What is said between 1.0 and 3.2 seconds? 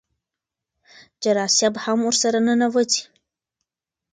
جراثیم هم ورسره ننوځي.